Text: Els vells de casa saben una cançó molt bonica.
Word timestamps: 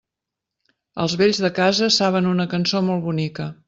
Els 1.05 1.15
vells 1.21 1.43
de 1.47 1.53
casa 1.61 1.93
saben 2.01 2.33
una 2.35 2.51
cançó 2.57 2.87
molt 2.91 3.11
bonica. 3.11 3.53